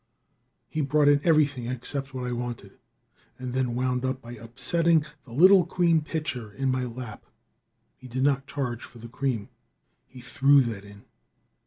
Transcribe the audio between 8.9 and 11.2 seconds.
the cream. He threw that in.